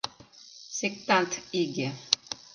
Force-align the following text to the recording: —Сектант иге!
—Сектант 0.77 1.31
иге! 1.61 1.87